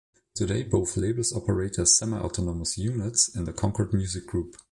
[0.33, 4.55] Today both labels operate as semi-autonomous units in the Concord Music Group.